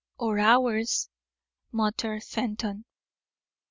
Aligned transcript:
"Or 0.17 0.39
ours," 0.39 1.09
muttered 1.71 2.23
Fenton. 2.23 2.85